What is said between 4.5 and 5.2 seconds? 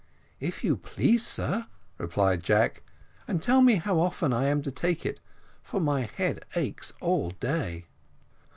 to take it,